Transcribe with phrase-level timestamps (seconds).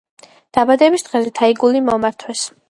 [0.57, 2.45] დაბადების დღეზე თაიგული მომართვეს.